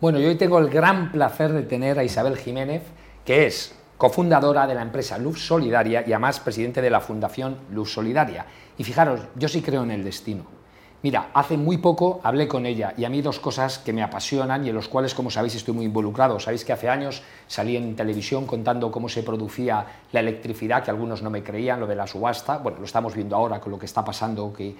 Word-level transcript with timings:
Bueno, 0.00 0.20
yo 0.20 0.28
hoy 0.28 0.36
tengo 0.36 0.60
el 0.60 0.68
gran 0.68 1.10
placer 1.10 1.52
de 1.52 1.64
tener 1.64 1.98
a 1.98 2.04
Isabel 2.04 2.36
Jiménez, 2.36 2.82
que 3.24 3.46
es 3.46 3.74
cofundadora 3.96 4.64
de 4.68 4.76
la 4.76 4.82
empresa 4.82 5.18
Luz 5.18 5.44
Solidaria 5.44 6.04
y 6.06 6.12
además 6.12 6.38
presidente 6.38 6.80
de 6.80 6.88
la 6.88 7.00
Fundación 7.00 7.56
Luz 7.72 7.94
Solidaria. 7.94 8.46
Y 8.76 8.84
fijaros, 8.84 9.22
yo 9.34 9.48
sí 9.48 9.60
creo 9.60 9.82
en 9.82 9.90
el 9.90 10.04
destino. 10.04 10.57
Mira, 11.00 11.30
hace 11.32 11.56
muy 11.56 11.78
poco 11.78 12.20
hablé 12.24 12.48
con 12.48 12.66
ella 12.66 12.92
y 12.96 13.04
a 13.04 13.08
mí 13.08 13.22
dos 13.22 13.38
cosas 13.38 13.78
que 13.78 13.92
me 13.92 14.02
apasionan 14.02 14.66
y 14.66 14.70
en 14.70 14.74
los 14.74 14.88
cuales, 14.88 15.14
como 15.14 15.30
sabéis, 15.30 15.54
estoy 15.54 15.72
muy 15.72 15.84
involucrado. 15.84 16.40
Sabéis 16.40 16.64
que 16.64 16.72
hace 16.72 16.88
años 16.88 17.22
salí 17.46 17.76
en 17.76 17.94
televisión 17.94 18.46
contando 18.46 18.90
cómo 18.90 19.08
se 19.08 19.22
producía 19.22 19.86
la 20.10 20.18
electricidad, 20.18 20.82
que 20.82 20.90
algunos 20.90 21.22
no 21.22 21.30
me 21.30 21.44
creían, 21.44 21.78
lo 21.78 21.86
de 21.86 21.94
la 21.94 22.08
subasta. 22.08 22.58
Bueno, 22.58 22.78
lo 22.80 22.84
estamos 22.84 23.14
viendo 23.14 23.36
ahora 23.36 23.60
con 23.60 23.70
lo 23.70 23.78
que 23.78 23.86
está 23.86 24.04
pasando, 24.04 24.52
que 24.52 24.74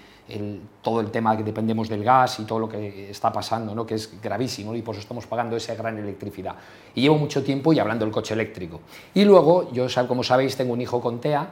todo 0.82 1.00
el 1.00 1.12
tema 1.12 1.36
que 1.36 1.44
dependemos 1.44 1.88
del 1.88 2.02
gas 2.02 2.40
y 2.40 2.44
todo 2.44 2.58
lo 2.58 2.68
que 2.68 3.10
está 3.10 3.32
pasando, 3.32 3.72
¿no? 3.72 3.86
que 3.86 3.94
es 3.94 4.20
gravísimo 4.20 4.74
y 4.74 4.82
por 4.82 4.96
eso 4.96 5.02
estamos 5.02 5.24
pagando 5.28 5.56
esa 5.56 5.76
gran 5.76 5.98
electricidad. 5.98 6.56
Y 6.96 7.02
llevo 7.02 7.16
mucho 7.16 7.44
tiempo 7.44 7.72
y 7.72 7.78
hablando 7.78 8.04
del 8.04 8.12
coche 8.12 8.34
eléctrico. 8.34 8.80
Y 9.14 9.24
luego, 9.24 9.72
yo, 9.72 9.86
como 10.08 10.24
sabéis, 10.24 10.56
tengo 10.56 10.72
un 10.72 10.80
hijo 10.80 11.00
con 11.00 11.20
TEA 11.20 11.48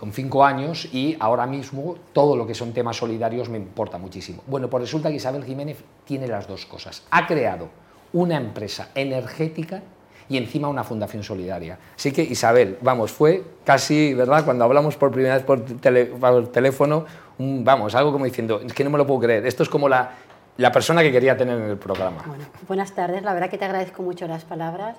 con 0.00 0.12
cinco 0.14 0.42
años 0.46 0.88
y 0.94 1.14
ahora 1.20 1.46
mismo 1.46 1.94
todo 2.14 2.34
lo 2.34 2.46
que 2.46 2.54
son 2.54 2.72
temas 2.72 2.96
solidarios 2.96 3.50
me 3.50 3.58
importa 3.58 3.98
muchísimo. 3.98 4.42
Bueno, 4.46 4.70
pues 4.70 4.84
resulta 4.84 5.10
que 5.10 5.16
Isabel 5.16 5.44
Jiménez 5.44 5.76
tiene 6.06 6.26
las 6.26 6.48
dos 6.48 6.64
cosas. 6.64 7.02
Ha 7.10 7.26
creado 7.26 7.68
una 8.14 8.38
empresa 8.38 8.88
energética 8.94 9.82
y 10.26 10.38
encima 10.38 10.68
una 10.68 10.84
fundación 10.84 11.22
solidaria. 11.22 11.78
Así 11.94 12.12
que 12.12 12.22
Isabel, 12.22 12.78
vamos, 12.80 13.12
fue 13.12 13.44
casi, 13.62 14.14
¿verdad? 14.14 14.42
Cuando 14.46 14.64
hablamos 14.64 14.96
por 14.96 15.10
primera 15.10 15.34
vez 15.34 15.44
por, 15.44 15.60
teléfono, 16.50 17.04
vamos, 17.36 17.94
algo 17.94 18.10
como 18.10 18.24
diciendo, 18.24 18.62
es 18.64 18.72
que 18.72 18.82
no 18.82 18.88
me 18.88 18.96
lo 18.96 19.06
puedo 19.06 19.20
creer, 19.20 19.44
esto 19.44 19.64
es 19.64 19.68
como 19.68 19.86
la, 19.86 20.12
la 20.56 20.72
persona 20.72 21.02
que 21.02 21.12
quería 21.12 21.36
tener 21.36 21.58
en 21.58 21.68
el 21.68 21.76
programa. 21.76 22.22
Bueno, 22.26 22.44
buenas 22.66 22.92
tardes, 22.92 23.22
la 23.22 23.34
verdad 23.34 23.50
que 23.50 23.58
te 23.58 23.66
agradezco 23.66 24.02
mucho 24.02 24.26
las 24.26 24.46
palabras. 24.46 24.96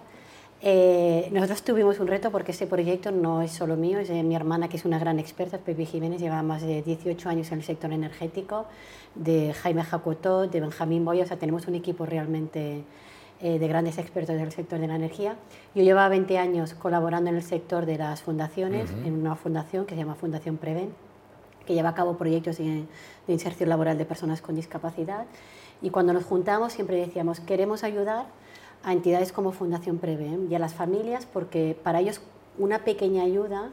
Eh, 0.63 1.27
nosotros 1.31 1.63
tuvimos 1.63 1.99
un 1.99 2.07
reto 2.07 2.29
porque 2.29 2.51
este 2.51 2.67
proyecto 2.67 3.11
no 3.11 3.41
es 3.41 3.51
solo 3.51 3.75
mío, 3.75 3.97
es 3.97 4.09
de 4.09 4.21
mi 4.21 4.35
hermana 4.35 4.69
que 4.69 4.77
es 4.77 4.85
una 4.85 4.99
gran 4.99 5.17
experta, 5.17 5.57
Pepe 5.57 5.85
Jiménez, 5.85 6.21
lleva 6.21 6.43
más 6.43 6.61
de 6.61 6.83
18 6.83 7.29
años 7.29 7.51
en 7.51 7.59
el 7.59 7.63
sector 7.63 7.91
energético, 7.91 8.65
de 9.15 9.53
Jaime 9.53 9.83
Jacotó, 9.83 10.47
de 10.47 10.61
Benjamín 10.61 11.03
Boya, 11.03 11.23
o 11.23 11.27
sea, 11.27 11.37
tenemos 11.37 11.67
un 11.67 11.73
equipo 11.73 12.05
realmente 12.05 12.83
eh, 13.41 13.57
de 13.57 13.67
grandes 13.67 13.97
expertos 13.97 14.35
del 14.35 14.51
sector 14.51 14.77
de 14.77 14.87
la 14.87 14.95
energía. 14.95 15.35
Yo 15.73 15.81
llevaba 15.81 16.09
20 16.09 16.37
años 16.37 16.75
colaborando 16.75 17.31
en 17.31 17.37
el 17.37 17.43
sector 17.43 17.87
de 17.87 17.97
las 17.97 18.21
fundaciones, 18.21 18.91
en 19.03 19.13
una 19.13 19.35
fundación 19.35 19.87
que 19.87 19.95
se 19.95 20.01
llama 20.01 20.13
Fundación 20.13 20.57
Preven, 20.57 20.93
que 21.65 21.73
lleva 21.73 21.89
a 21.89 21.95
cabo 21.95 22.17
proyectos 22.17 22.59
de, 22.59 22.83
de 23.25 23.33
inserción 23.33 23.67
laboral 23.67 23.97
de 23.97 24.05
personas 24.05 24.41
con 24.41 24.53
discapacidad. 24.53 25.25
Y 25.81 25.89
cuando 25.89 26.13
nos 26.13 26.23
juntamos 26.23 26.73
siempre 26.73 26.97
decíamos, 26.97 27.39
queremos 27.39 27.83
ayudar 27.83 28.27
a 28.83 28.93
entidades 28.93 29.31
como 29.31 29.51
Fundación 29.51 29.97
Preven 29.97 30.47
y 30.49 30.55
a 30.55 30.59
las 30.59 30.73
familias 30.73 31.25
porque 31.25 31.77
para 31.83 31.99
ellos 31.99 32.21
una 32.57 32.79
pequeña 32.79 33.23
ayuda 33.23 33.71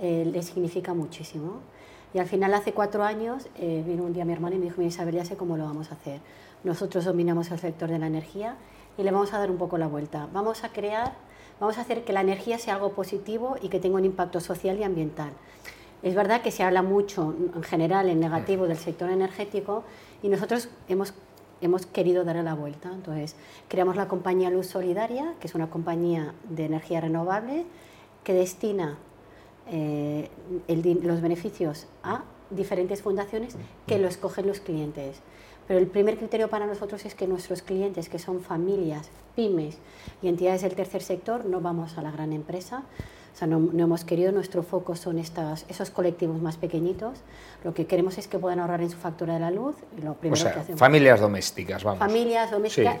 eh, 0.00 0.28
les 0.32 0.46
significa 0.46 0.94
muchísimo. 0.94 1.60
Y 2.12 2.18
al 2.18 2.26
final, 2.26 2.54
hace 2.54 2.72
cuatro 2.72 3.02
años, 3.02 3.48
eh, 3.58 3.82
vino 3.84 4.04
un 4.04 4.12
día 4.12 4.24
mi 4.24 4.32
hermana 4.32 4.54
y 4.54 4.58
me 4.58 4.66
dijo, 4.66 4.80
Isabel, 4.82 5.16
ya 5.16 5.24
sé 5.24 5.36
cómo 5.36 5.56
lo 5.56 5.64
vamos 5.64 5.90
a 5.90 5.94
hacer. 5.94 6.20
Nosotros 6.62 7.04
dominamos 7.04 7.50
el 7.50 7.58
sector 7.58 7.90
de 7.90 7.98
la 7.98 8.06
energía 8.06 8.56
y 8.96 9.02
le 9.02 9.10
vamos 9.10 9.32
a 9.32 9.38
dar 9.38 9.50
un 9.50 9.58
poco 9.58 9.78
la 9.78 9.88
vuelta. 9.88 10.28
Vamos 10.32 10.62
a 10.62 10.68
crear, 10.68 11.14
vamos 11.58 11.76
a 11.76 11.80
hacer 11.80 12.04
que 12.04 12.12
la 12.12 12.20
energía 12.20 12.58
sea 12.58 12.74
algo 12.74 12.92
positivo 12.92 13.56
y 13.60 13.68
que 13.68 13.80
tenga 13.80 13.96
un 13.96 14.04
impacto 14.04 14.38
social 14.40 14.78
y 14.78 14.84
ambiental. 14.84 15.32
Es 16.04 16.14
verdad 16.14 16.42
que 16.42 16.52
se 16.52 16.62
habla 16.62 16.82
mucho 16.82 17.34
en 17.54 17.62
general 17.62 18.08
en 18.08 18.20
negativo 18.20 18.68
del 18.68 18.76
sector 18.76 19.10
energético 19.10 19.82
y 20.22 20.28
nosotros 20.28 20.68
hemos 20.88 21.14
hemos 21.66 21.86
querido 21.86 22.24
darle 22.24 22.42
la 22.42 22.54
vuelta. 22.54 22.90
Entonces, 22.92 23.36
creamos 23.68 23.96
la 23.96 24.08
compañía 24.08 24.50
Luz 24.50 24.66
Solidaria, 24.66 25.34
que 25.40 25.46
es 25.46 25.54
una 25.54 25.70
compañía 25.70 26.34
de 26.48 26.66
energía 26.66 27.00
renovable 27.00 27.64
que 28.22 28.32
destina 28.32 28.98
eh, 29.70 30.30
los 31.02 31.20
beneficios 31.20 31.86
a 32.02 32.24
diferentes 32.50 33.02
fundaciones 33.02 33.56
que 33.86 33.98
lo 33.98 34.08
escogen 34.08 34.46
los 34.46 34.60
clientes. 34.60 35.20
Pero 35.66 35.80
el 35.80 35.86
primer 35.86 36.18
criterio 36.18 36.48
para 36.48 36.66
nosotros 36.66 37.04
es 37.06 37.14
que 37.14 37.26
nuestros 37.26 37.62
clientes, 37.62 38.08
que 38.08 38.18
son 38.18 38.40
familias, 38.40 39.08
pymes 39.34 39.78
y 40.22 40.28
entidades 40.28 40.62
del 40.62 40.74
tercer 40.74 41.02
sector, 41.02 41.44
no 41.44 41.60
vamos 41.60 41.98
a 41.98 42.02
la 42.02 42.10
gran 42.10 42.32
empresa, 42.32 42.84
o 43.34 43.36
sea, 43.36 43.48
no, 43.48 43.68
hemos 43.76 44.04
querido, 44.04 44.30
nuestro 44.30 44.62
foco 44.62 44.94
son 44.94 45.18
estas, 45.18 45.66
esos 45.68 45.90
colectivos 45.90 46.40
más 46.40 46.56
pequeñitos. 46.56 47.18
Lo 47.64 47.74
que 47.74 47.84
queremos 47.84 48.16
es 48.16 48.28
que 48.28 48.38
puedan 48.38 48.60
ahorrar 48.60 48.80
en 48.80 48.90
su 48.90 48.96
factura 48.96 49.34
de 49.34 49.40
la 49.40 49.50
luz. 49.50 49.74
lo 50.00 50.14
primero 50.14 50.40
o 50.40 50.44
sea, 50.44 50.54
que 50.54 50.60
hacemos, 50.60 50.78
familias 50.78 51.20
domésticas, 51.20 51.82
vamos. 51.82 51.98
Familias 51.98 52.52
domésticas, 52.52 52.98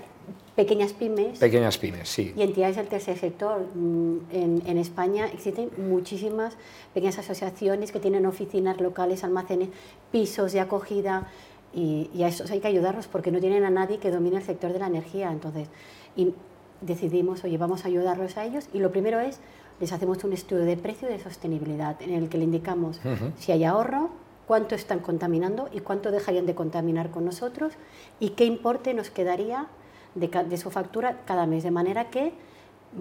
pequeñas 0.56 0.92
pymes. 0.92 1.38
Pequeñas 1.38 1.78
pymes, 1.78 2.08
sí. 2.08 2.34
Y 2.36 2.42
entidades 2.42 2.74
del 2.74 2.88
tercer 2.88 3.16
sector. 3.16 3.64
Mm, 3.76 4.16
en, 4.32 4.62
en, 4.66 4.78
España 4.78 5.26
existen 5.26 5.70
muchísimas 5.76 6.56
pequeñas 6.92 7.16
asociaciones 7.16 7.92
que 7.92 8.00
tienen 8.00 8.26
oficinas 8.26 8.80
locales, 8.80 9.22
almacenes, 9.22 9.68
pisos 10.10 10.52
de 10.52 10.58
acogida. 10.58 11.28
Y, 11.74 12.10
y 12.14 12.22
a 12.22 12.28
esos 12.28 12.50
hay 12.50 12.60
que 12.60 12.68
ayudarlos 12.68 13.08
porque 13.08 13.30
no 13.30 13.40
tienen 13.40 13.64
a 13.64 13.70
nadie 13.70 13.98
que 13.98 14.10
domine 14.10 14.36
el 14.36 14.42
sector 14.42 14.72
de 14.72 14.78
la 14.78 14.86
energía. 14.86 15.32
Entonces, 15.32 15.68
y 16.16 16.34
decidimos, 16.80 17.42
oye, 17.44 17.58
vamos 17.58 17.84
a 17.84 17.88
ayudarlos 17.88 18.36
a 18.36 18.44
ellos. 18.44 18.68
Y 18.72 18.78
lo 18.78 18.90
primero 18.92 19.20
es 19.20 19.40
les 19.80 19.92
hacemos 19.92 20.22
un 20.24 20.32
estudio 20.32 20.64
de 20.64 20.76
precio 20.76 21.08
y 21.08 21.12
de 21.12 21.18
sostenibilidad 21.18 22.00
en 22.00 22.10
el 22.10 22.28
que 22.28 22.38
le 22.38 22.44
indicamos 22.44 23.00
si 23.38 23.52
hay 23.52 23.64
ahorro, 23.64 24.10
cuánto 24.46 24.74
están 24.74 25.00
contaminando 25.00 25.68
y 25.72 25.80
cuánto 25.80 26.10
dejarían 26.10 26.46
de 26.46 26.54
contaminar 26.54 27.10
con 27.10 27.24
nosotros 27.24 27.72
y 28.20 28.30
qué 28.30 28.44
importe 28.44 28.94
nos 28.94 29.10
quedaría 29.10 29.66
de, 30.14 30.56
su 30.58 30.70
factura 30.70 31.22
cada 31.24 31.46
mes. 31.46 31.64
De 31.64 31.70
manera 31.70 32.10
que 32.10 32.32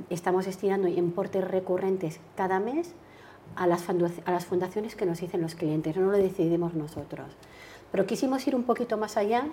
estamos 0.09 0.45
destinando 0.45 0.88
importes 0.88 1.44
recurrentes 1.44 2.19
cada 2.35 2.59
mes 2.59 2.94
a 3.56 3.67
las, 3.67 3.88
a 3.88 4.31
las 4.31 4.45
fundaciones 4.45 4.95
que 4.95 5.06
nos 5.06 5.19
dicen 5.19 5.41
los 5.41 5.53
clientes, 5.53 5.95
no 5.95 6.09
lo 6.09 6.17
decidimos 6.17 6.73
nosotros. 6.73 7.28
Pero 7.94 8.06
quisimos 8.06 8.46
ir 8.46 8.56
un 8.58 8.64
poquito 8.64 8.98
más 8.98 9.16
allá 9.16 9.46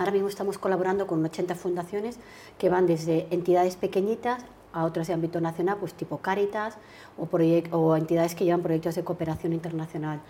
Ahora 0.00 0.12
mismo 0.12 0.28
estamos 0.28 0.56
colaborando 0.56 1.06
con 1.06 1.22
80 1.22 1.54
fundaciones 1.56 2.18
que 2.56 2.70
van 2.70 2.86
desde 2.86 3.26
entidades 3.30 3.76
pequeñitas 3.76 4.42
a 4.72 4.86
otras 4.86 5.08
de 5.08 5.12
ámbito 5.12 5.42
nacional, 5.42 5.76
pues 5.78 5.92
tipo 5.92 6.16
Cáritas 6.18 6.78
o, 7.18 7.28
o 7.76 7.96
entidades 7.96 8.34
que 8.34 8.46
llevan 8.46 8.62
proyectos 8.62 8.94
de 8.94 9.04
cooperación 9.04 9.52
internacional. 9.52 10.20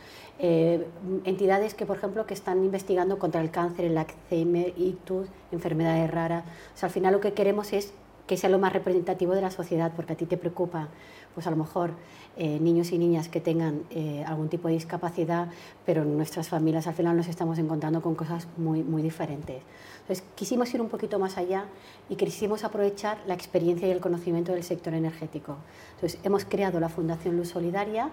Eh, 0.41 0.89
entidades 1.25 1.75
que, 1.75 1.87
por 1.87 1.99
ejemplo, 1.99 2.27
que 2.27 2.35
están 2.35 2.65
investigando 2.65 3.21
contra 3.21 3.41
el 3.41 3.53
cáncer, 3.53 3.85
el 3.85 3.97
Alzheimer, 3.97 4.75
ictus, 4.77 5.29
enfermedades 5.53 6.11
raras. 6.11 6.43
O 6.75 6.77
sea, 6.77 6.89
al 6.89 6.93
final 6.93 7.13
lo 7.13 7.21
que 7.21 7.33
queremos 7.33 7.73
es 7.73 7.93
que 8.27 8.37
sea 8.37 8.51
lo 8.51 8.59
más 8.59 8.73
representativo 8.73 9.37
de 9.37 9.43
la 9.43 9.53
sociedad, 9.53 9.93
porque 9.95 10.15
a 10.15 10.17
ti 10.17 10.27
te 10.27 10.37
preocupa, 10.37 10.89
pues 11.35 11.47
a 11.47 11.51
lo 11.51 11.57
mejor 11.57 11.93
eh, 12.37 12.59
niños 12.61 12.93
y 12.93 12.99
niñas 12.99 13.29
que 13.29 13.41
tengan 13.41 13.83
eh, 13.91 14.25
algún 14.27 14.49
tipo 14.49 14.69
de 14.69 14.75
discapacidad, 14.75 15.49
pero 15.85 16.03
en 16.03 16.17
nuestras 16.17 16.49
familias 16.49 16.87
al 16.87 16.95
final 16.95 17.17
nos 17.17 17.29
estamos 17.29 17.59
encontrando 17.59 18.01
con 18.01 18.15
cosas 18.15 18.47
muy, 18.57 18.83
muy 18.83 19.03
diferentes. 19.03 19.63
Entonces, 20.01 20.25
quisimos 20.35 20.73
ir 20.73 20.81
un 20.81 20.89
poquito 20.89 21.19
más 21.19 21.37
allá 21.37 21.67
y 22.09 22.17
quisimos 22.17 22.65
aprovechar 22.65 23.19
la 23.27 23.35
experiencia 23.35 23.87
y 23.89 23.91
el 23.91 24.01
conocimiento 24.01 24.53
del 24.53 24.65
sector 24.65 24.95
energético. 24.95 25.57
Entonces, 25.95 26.19
hemos 26.23 26.45
creado 26.45 26.81
la 26.81 26.89
Fundación 26.89 27.37
Luz 27.37 27.49
Solidaria, 27.49 28.11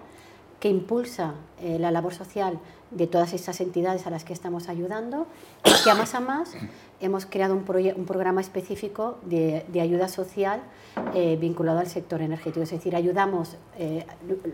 que 0.60 0.68
impulsa 0.68 1.34
eh, 1.60 1.78
la 1.78 1.90
labor 1.90 2.14
social 2.14 2.58
de 2.90 3.06
todas 3.06 3.32
estas 3.32 3.60
entidades 3.60 4.06
a 4.06 4.10
las 4.10 4.24
que 4.24 4.32
estamos 4.32 4.68
ayudando 4.68 5.26
y 5.64 5.84
que 5.84 5.90
a 5.90 5.94
más 5.94 6.14
a 6.14 6.20
más 6.20 6.54
hemos 7.00 7.26
creado 7.26 7.54
un, 7.54 7.64
un 7.96 8.04
programa 8.06 8.40
específico 8.40 9.18
de, 9.22 9.64
ayuda 9.80 10.08
social 10.08 10.62
eh, 11.14 11.36
vinculado 11.40 11.78
al 11.78 11.86
sector 11.86 12.20
energético. 12.20 12.62
Es 12.62 12.70
decir, 12.70 12.96
ayudamos, 12.96 13.56
eh, 13.78 14.04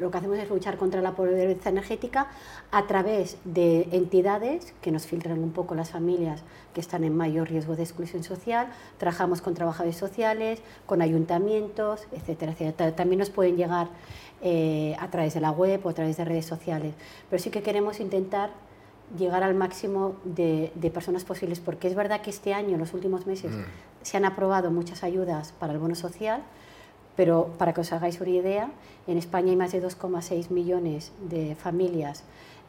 lo 0.01 0.11
que 0.11 0.19
hacemos 0.19 0.39
es 0.39 0.49
luchar 0.49 0.77
contra 0.77 1.01
la 1.01 1.13
pobreza 1.13 1.71
energética 1.71 2.29
a 2.71 2.87
través 2.87 3.39
de 3.45 3.89
entidades 3.93 4.75
que 4.83 4.91
nos 4.91 5.07
filtran 5.07 5.43
un 5.43 5.53
poco 5.53 5.75
las 5.75 5.91
familias 5.91 6.43
que 6.75 6.81
están 6.81 7.05
en 7.05 7.17
mayor 7.17 7.49
riesgo 7.49 7.77
de 7.77 7.83
exclusión 7.85 8.25
social, 8.25 8.67
trabajamos 8.99 9.41
con 9.41 9.55
trabajadores 9.55 9.97
sociales, 9.97 10.61
con 10.87 11.01
ayuntamientos, 11.01 12.07
etcétera, 12.13 12.53
etcétera. 12.53 12.95
También 12.95 13.21
nos 13.21 13.31
pueden 13.31 13.57
llegar 13.57 13.89
eh, 14.43 14.95
a 14.99 15.09
través 15.11 15.33
de 15.35 15.41
la 15.41 15.53
web 15.53 15.81
o 15.85 15.89
a 15.89 15.95
través 15.95 16.17
de 16.17 16.25
redes 16.25 16.45
sociales. 16.45 16.95
Pero 17.31 17.43
sí 17.43 17.51
que 17.51 17.63
queremos 17.63 18.01
intentar 18.01 18.51
llegar 19.19 19.43
al 19.43 19.55
máximo 19.55 20.17
de, 20.25 20.73
personas 20.93 21.25
posibles, 21.25 21.61
porque 21.61 21.89
es 21.89 21.95
verdad 21.95 22.21
que 22.21 22.31
este 22.31 22.55
año, 22.55 22.75
en 22.75 22.79
los 22.79 22.95
últimos 22.95 23.27
meses, 23.27 23.53
mm. 23.53 23.63
se 24.03 24.17
han 24.17 24.25
aprobado 24.25 24.71
muchas 24.71 25.05
ayudas 25.05 25.53
para 25.59 25.73
el 25.73 25.79
bono 25.79 25.95
social, 25.95 26.43
pero 27.17 27.51
para 27.59 27.73
que 27.73 27.81
os 27.81 27.93
hagáis 27.93 28.21
una 28.21 28.31
idea, 28.31 28.71
en 29.07 29.19
España 29.19 29.51
hay 29.51 29.57
más 29.57 29.73
de 29.73 29.83
2,6 29.83 30.51
millones 30.51 31.13
de 31.31 31.55
familias 31.55 32.25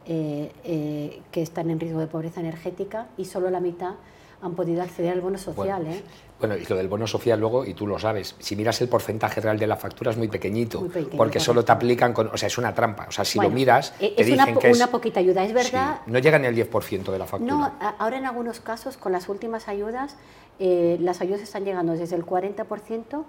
eh, 0.06 0.52
eh, 0.64 1.20
que 1.32 1.42
están 1.42 1.68
en 1.70 1.80
riesgo 1.80 1.98
de 1.98 2.06
pobreza 2.06 2.40
energética 2.40 3.08
y 3.16 3.24
solo 3.24 3.50
la 3.50 3.60
mitad 3.60 3.94
han 4.42 4.54
podido 4.54 4.82
acceder 4.82 5.12
al 5.12 5.20
bono 5.20 5.38
social. 5.38 5.82
Bueno, 5.82 5.96
¿eh? 5.96 6.02
bueno, 6.38 6.56
y 6.56 6.64
lo 6.66 6.76
del 6.76 6.88
bono 6.88 7.06
social 7.06 7.40
luego, 7.40 7.64
y 7.64 7.72
tú 7.74 7.86
lo 7.86 7.98
sabes, 7.98 8.34
si 8.38 8.54
miras 8.56 8.80
el 8.82 8.88
porcentaje 8.88 9.40
real 9.40 9.58
de 9.58 9.66
la 9.66 9.76
factura 9.76 10.10
es 10.10 10.16
muy 10.18 10.28
pequeñito, 10.28 10.80
Muy 10.80 10.90
pequeño, 10.90 11.16
porque 11.16 11.40
solo 11.40 11.64
te 11.64 11.72
aplican 11.72 12.12
con, 12.12 12.28
o 12.28 12.36
sea, 12.36 12.46
es 12.48 12.58
una 12.58 12.74
trampa, 12.74 13.06
o 13.08 13.10
sea, 13.10 13.24
si 13.24 13.38
Bueno, 13.38 13.50
lo 13.50 13.54
miras, 13.56 13.94
eh, 14.00 14.12
te 14.16 14.22
una, 14.24 14.42
dicen 14.44 14.54
po- 14.54 14.60
que 14.60 14.70
es... 14.70 14.76
una 14.76 14.88
poquita 14.88 15.20
ayuda, 15.20 15.44
es 15.44 15.54
verdad. 15.54 16.00
Sí, 16.04 16.10
no 16.12 16.18
llega 16.18 16.38
ni 16.38 16.46
al 16.46 16.54
10% 16.54 17.10
de 17.10 17.18
la 17.18 17.26
factura. 17.26 17.54
No, 17.54 17.72
ahora 17.98 18.18
en 18.18 18.26
algunos 18.26 18.60
casos, 18.60 18.96
con 18.98 19.12
las 19.12 19.28
últimas 19.30 19.68
ayudas, 19.68 20.16
eh, 20.58 20.98
las 21.00 21.20
ayudas 21.22 21.40
están 21.40 21.64
llegando 21.64 21.92
desde 21.94 22.16
el 22.16 22.24
40% 22.26 23.24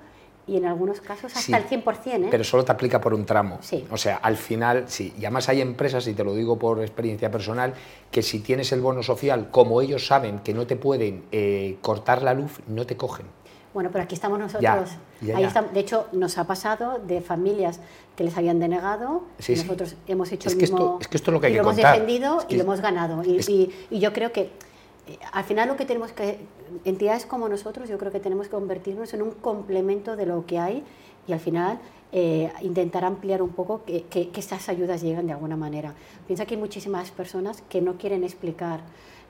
y 0.47 0.55
en 0.57 0.65
algunos 0.65 1.01
casos 1.01 1.25
hasta 1.35 1.41
Sí, 1.41 1.53
el 1.53 1.83
100%. 1.83 2.25
¿eh? 2.25 2.27
Pero 2.31 2.43
solo 2.43 2.63
te 2.63 2.71
aplica 2.71 3.01
por 3.01 3.13
un 3.13 3.25
tramo. 3.25 3.57
Sí. 3.61 3.85
O 3.91 3.97
sea, 3.97 4.15
al 4.17 4.37
final, 4.37 4.85
sí. 4.87 5.13
Y 5.19 5.25
además 5.25 5.49
hay 5.49 5.59
empresas, 5.61 6.07
y 6.07 6.13
te 6.13 6.23
lo 6.23 6.33
digo 6.33 6.57
por 6.57 6.81
experiencia 6.81 7.29
personal, 7.29 7.73
que 8.09 8.21
si 8.23 8.39
tienes 8.39 8.71
el 8.71 8.79
bono 8.81 9.03
social, 9.03 9.49
como 9.51 9.81
ellos 9.81 10.07
saben 10.07 10.39
que 10.39 10.53
no 10.53 10.65
te 10.65 10.77
pueden 10.77 11.25
eh, 11.31 11.77
cortar 11.81 12.21
la 12.23 12.33
luz, 12.33 12.59
no 12.67 12.85
te 12.85 12.95
cogen. 12.95 13.25
Bueno, 13.73 13.89
pero 13.91 14.05
aquí 14.05 14.15
estamos 14.15 14.39
nosotros. 14.39 14.61
Ya, 15.21 15.39
ya, 15.39 15.61
de 15.61 15.79
hecho, 15.79 16.07
nos 16.13 16.37
ha 16.39 16.47
pasado 16.47 16.99
de 17.05 17.21
familias 17.21 17.79
que 18.15 18.23
les 18.23 18.35
habían 18.35 18.59
denegado. 18.59 19.23
Sí, 19.37 19.55
nosotros 19.55 19.95
hemos 20.07 20.31
hecho 20.31 20.47
Es 20.47 20.53
el 20.53 20.59
que 20.59 20.65
esto- 20.65 20.77
mismo. 20.77 20.97
es 21.01 21.07
que 21.09 21.17
esto 21.17 21.29
es 21.29 21.33
lo 21.33 21.39
que 21.41 21.47
hay 21.47 21.53
y 21.53 21.55
que 21.57 21.61
lo 21.61 21.69
hemos 21.69 21.75
defendido 21.75 22.39
Es 22.39 22.45
que 22.45 22.55
y 22.55 22.57
lo 22.57 22.63
hemos 22.63 22.81
ganado. 22.81 23.23
Y, 23.23 23.37
es- 23.37 23.49
y- 23.49 23.71
y 23.91 23.99
yo 23.99 24.13
creo 24.13 24.31
que 24.31 24.49
al 25.31 25.43
final 25.43 25.67
lo 25.67 25.75
que 25.75 25.85
tenemos 25.85 26.11
que. 26.11 26.39
Entidades 26.85 27.25
como 27.25 27.47
nosotros, 27.49 27.87
yo 27.89 27.97
creo 27.97 28.11
que 28.11 28.19
tenemos 28.19 28.47
que 28.47 28.51
convertirnos 28.55 29.13
en 29.13 29.21
un 29.21 29.31
complemento 29.31 30.15
de 30.15 30.25
lo 30.25 30.45
que 30.45 30.59
hay 30.59 30.83
y 31.27 31.33
al 31.33 31.39
final. 31.39 31.79
eh, 32.13 32.49
intentar 32.61 33.03
ampliar 33.03 33.41
un 33.41 33.49
poco 33.49 33.83
que, 33.85 34.03
que- 34.03 34.29
que 34.29 34.39
estas 34.39 34.69
ayudas 34.69 35.01
lleguen 35.03 35.27
de 35.27 35.33
alguna 35.33 35.57
manera. 35.57 35.93
Piensa 36.25 36.45
que 36.45 36.55
hay 36.55 36.59
muchísimas 36.59 37.11
personas 37.11 37.61
que 37.67 37.81
no 37.81 37.97
quieren 37.97 38.23
explicar 38.23 38.79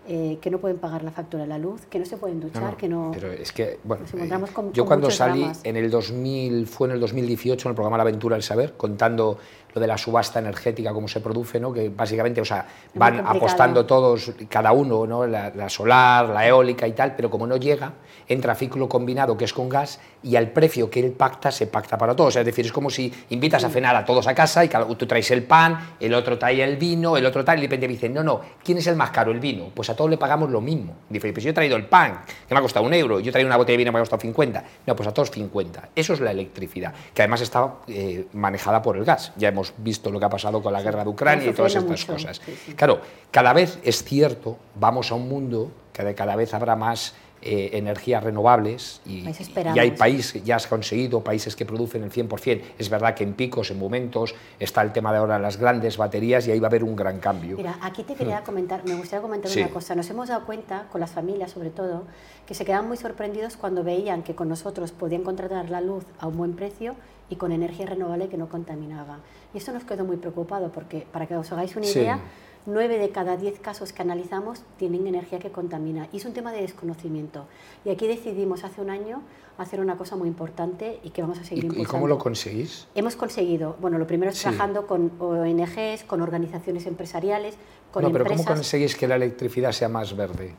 eh, 0.08 0.38
que 0.42 0.52
no 0.52 0.60
pueden 0.60 0.78
pagar 0.78 1.04
la 1.04 1.10
factura 1.12 1.42
de 1.44 1.50
la 1.50 1.58
luz, 1.58 1.82
que 1.90 1.98
no 2.00 2.06
se 2.06 2.16
pueden 2.18 2.40
duchar, 2.40 2.62
No, 2.62 2.72
no, 2.72 2.78
que 2.78 2.88
no... 2.88 3.12
Pero 3.14 3.32
es 3.34 3.52
que, 3.52 3.80
bueno, 3.84 4.04
nos 4.04 4.14
encontramos 4.14 4.52
eh, 4.52 4.54
con- 4.54 4.72
yo 4.74 4.84
con 4.84 4.88
cuando 4.90 5.10
salí 5.12 5.40
dramas. 5.40 5.60
en 5.66 5.76
el 5.76 5.90
2000, 5.90 6.68
fue 6.68 6.88
en 6.88 6.94
el 6.94 7.00
2018 7.02 7.68
en 7.68 7.72
el 7.72 7.76
programa 7.76 7.98
La 7.98 8.04
Aventura 8.04 8.36
del 8.36 8.44
Saber, 8.44 8.76
contando 8.78 9.40
lo 9.78 9.82
de 9.82 9.88
la 9.88 9.98
subasta 9.98 10.40
energética, 10.40 10.92
cómo 10.92 11.08
se 11.08 11.22
produce, 11.22 11.60
¿no? 11.60 11.72
que 11.72 11.90
básicamente, 11.90 12.42
o 12.42 12.46
sea, 12.46 12.66
van 12.96 13.20
apostando 13.26 13.86
todos, 13.86 14.32
cada 14.50 14.72
uno, 14.72 15.06
¿no? 15.06 15.28
la, 15.28 15.52
la 15.56 15.70
solar, 15.70 16.30
la 16.30 16.48
eólica 16.48 16.88
y 16.88 16.94
tal, 16.94 17.16
pero 17.16 17.30
como 17.30 17.46
no 17.46 17.58
llega, 17.58 17.94
entra 18.28 18.56
ciclo 18.56 18.90
combinado 18.90 19.38
que 19.38 19.46
es 19.46 19.54
con 19.54 19.70
gas 19.70 20.00
y 20.24 20.36
al 20.36 20.50
precio 20.50 20.90
que 20.90 21.00
él 21.00 21.12
pacta 21.12 21.52
se 21.52 21.68
pacta 21.68 21.98
para 21.98 22.16
todos. 22.16 22.36
Es 22.36 22.46
decir, 22.46 22.66
es 22.66 22.72
como 22.72 22.90
si 22.90 23.14
invitas 23.30 23.64
a 23.64 23.70
cenar 23.70 23.96
a 23.96 24.04
todos 24.04 24.28
a 24.28 24.36
casa 24.36 24.66
y 24.66 24.70
cada, 24.70 24.86
tú 24.86 25.06
traes 25.06 25.30
el 25.32 25.44
pan, 25.44 25.96
el 26.00 26.14
otro 26.14 26.38
trae 26.38 26.62
el 26.64 26.78
vino, 26.78 27.18
el 27.18 27.26
otro 27.26 27.46
trae, 27.46 27.58
y 27.58 27.62
de 27.62 27.68
repente 27.68 27.88
dicen, 27.88 28.14
no, 28.14 28.24
no, 28.24 28.42
¿quién 28.64 28.78
es 28.78 28.88
el 28.88 28.96
más 28.96 29.12
caro? 29.12 29.32
El 29.32 29.40
vino. 29.40 29.70
Pues 29.74 29.90
a 29.90 29.96
todos 29.96 30.10
le 30.10 30.18
pagamos 30.18 30.50
lo 30.50 30.62
mismo. 30.62 30.96
Dice, 31.10 31.32
pues 31.32 31.44
yo 31.44 31.52
he 31.52 31.54
traído 31.54 31.78
el 31.78 31.86
pan, 31.86 32.22
que 32.48 32.54
me 32.54 32.60
ha 32.60 32.62
costado 32.62 32.86
un 32.86 32.94
euro, 32.94 33.20
yo 33.20 33.30
he 33.30 33.32
traído 33.32 33.48
una 33.48 33.58
botella 33.58 33.74
de 33.74 33.78
vino 33.78 33.90
que 33.90 33.94
me 33.94 34.00
ha 34.00 34.02
costado 34.02 34.22
50. 34.22 34.64
No, 34.86 34.96
pues 34.96 35.08
a 35.08 35.14
todos 35.14 35.32
50. 35.32 35.90
Eso 35.96 36.14
es 36.14 36.20
la 36.20 36.32
electricidad, 36.32 36.94
que 37.14 37.22
además 37.22 37.42
está 37.42 37.76
eh, 37.88 38.28
manejada 38.34 38.82
por 38.82 38.98
el 38.98 39.06
gas. 39.06 39.32
Ya 39.38 39.50
hemos 39.50 39.67
visto 39.78 40.10
lo 40.12 40.20
que 40.20 40.26
ha 40.26 40.30
pasado 40.30 40.62
con 40.62 40.74
la 40.74 40.82
guerra 40.82 41.04
de 41.04 41.10
Ucrania 41.10 41.50
y 41.50 41.54
todas 41.54 41.76
estas 41.76 41.90
mucho, 41.90 42.14
cosas. 42.14 42.42
sí, 42.46 42.58
sí. 42.66 42.74
Claro, 42.74 43.02
cada 43.32 43.54
vez 43.54 43.80
es 43.84 44.04
cierto, 44.04 44.58
vamos 44.76 45.12
a 45.12 45.16
un 45.16 45.28
mundo 45.28 45.72
que 45.94 46.04
de 46.04 46.16
cada 46.16 46.36
vez 46.36 46.54
habrá 46.54 46.76
más 46.76 47.14
eh, 47.42 47.70
energías 47.74 48.24
renovables 48.24 49.02
y, 49.06 49.24
y 49.76 49.80
hay 49.80 49.92
países 49.92 50.34
que 50.34 50.42
ya 50.42 50.56
has 50.56 50.68
conseguido, 50.68 51.24
países 51.24 51.56
que 51.56 51.66
producen 51.66 52.04
el 52.04 52.12
100%. 52.12 52.62
Es 52.80 52.90
verdad 52.90 53.14
que 53.14 53.24
en 53.24 53.34
picos, 53.34 53.70
en 53.72 53.80
momentos, 53.80 54.34
está 54.60 54.82
el 54.82 54.92
tema 54.92 55.12
de 55.12 55.20
ahora 55.20 55.38
las 55.40 55.58
grandes 55.58 55.98
baterías 55.98 56.48
y 56.48 56.52
ahí 56.52 56.60
va 56.60 56.68
a 56.68 56.70
haber 56.70 56.84
un 56.84 56.96
gran 56.96 57.20
cambio. 57.20 57.58
Mira, 57.58 57.78
aquí 57.82 58.04
te 58.04 58.16
quería 58.16 58.44
comentar, 58.44 58.84
me 58.86 58.96
gustaría 58.96 59.22
comentar 59.22 59.52
Sí. 59.52 59.60
una 59.62 59.70
cosa. 59.70 59.96
Nos 59.96 60.10
hemos 60.10 60.30
dado 60.30 60.46
cuenta, 60.46 60.88
con 60.92 61.00
las 61.02 61.12
familias 61.12 61.52
sobre 61.52 61.70
todo, 61.70 62.04
que 62.46 62.54
se 62.54 62.66
quedaban 62.66 62.88
muy 62.88 62.98
sorprendidos 62.98 63.58
cuando 63.58 63.84
veían 63.84 64.24
que 64.24 64.34
con 64.36 64.50
nosotros 64.50 64.92
podían 64.92 65.24
contratar 65.24 65.70
la 65.70 65.82
luz 65.82 66.06
a 66.20 66.28
un 66.28 66.38
buen 66.38 66.54
precio 66.54 66.96
y 67.30 67.36
con 67.36 67.52
energía 67.52 67.86
renovable 67.86 68.30
que 68.30 68.38
no 68.38 68.48
contaminaba. 68.50 69.20
Y 69.54 69.58
esto 69.58 69.72
nos 69.74 69.84
quedó 69.84 70.06
muy 70.06 70.18
preocupado 70.18 70.72
porque, 70.72 71.06
para 71.12 71.28
que 71.28 71.36
os 71.36 71.52
hagáis 71.52 71.76
una 71.76 71.86
Sí. 71.86 72.00
Idea, 72.68 72.74
9 72.74 73.00
de 73.00 73.10
cada 73.10 73.38
10 73.38 73.60
casos 73.60 73.94
que 73.94 74.02
analizamos 74.02 74.62
tienen 74.78 75.08
energía 75.08 75.40
que 75.40 75.52
contamina. 75.52 76.08
Y 76.12 76.18
es 76.18 76.26
un 76.26 76.34
tema 76.34 76.52
de 76.52 76.62
desconocimiento. 76.62 77.46
Y 77.86 77.90
aquí 77.90 78.08
decidimos 78.08 78.64
hace 78.64 78.82
un 78.82 78.90
año 78.90 79.22
hacer 79.58 79.80
una 79.80 79.98
cosa 79.98 80.16
muy 80.16 80.28
importante 80.28 81.00
y 81.04 81.10
que 81.12 81.22
vamos 81.22 81.40
a 81.40 81.44
seguir 81.44 81.64
¿Y, 81.64 81.68
y 81.68 81.70
impulsando. 81.70 81.92
cómo 81.92 82.08
lo 82.08 82.18
conseguís? 82.20 82.88
Hemos 82.94 83.16
conseguido, 83.16 83.76
bueno, 83.82 83.98
lo 83.98 84.06
primero 84.06 84.32
es 84.32 84.38
Sí. 84.38 84.44
trabajando 84.44 84.86
con 84.86 85.12
ONGs, 85.20 86.04
con 86.06 86.22
organizaciones 86.22 86.86
empresariales, 86.86 87.56
con 87.92 88.04
no, 88.04 88.12
pero 88.12 88.26
¿cómo 88.26 88.34
empresas. 88.40 88.56
conseguís 88.58 88.96
que 88.96 89.08
la 89.08 89.16
electricidad 89.16 89.72
sea 89.72 89.90
más 89.90 90.16
verde? 90.16 90.54